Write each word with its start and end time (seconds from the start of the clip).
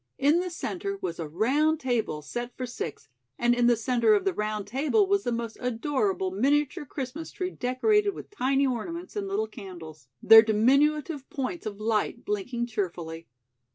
In 0.17 0.39
the 0.39 0.49
center 0.49 0.97
was 0.99 1.19
a 1.19 1.27
round 1.27 1.79
table 1.79 2.23
set 2.23 2.57
for 2.57 2.65
six, 2.65 3.07
and 3.37 3.53
in 3.53 3.67
the 3.67 3.75
center 3.75 4.15
of 4.15 4.25
the 4.25 4.33
round 4.33 4.65
table 4.65 5.05
was 5.05 5.23
the 5.23 5.31
most 5.31 5.59
adorable 5.59 6.31
miniature 6.31 6.85
Christmas 6.87 7.29
tree 7.31 7.51
decorated 7.51 8.15
with 8.15 8.31
tiny 8.31 8.65
ornaments 8.65 9.15
and 9.15 9.27
little 9.27 9.45
candles, 9.45 10.07
their 10.23 10.41
diminutive 10.41 11.29
points 11.29 11.67
of 11.67 11.79
light 11.79 12.25
blinking 12.25 12.65
cheerfully. 12.65 13.27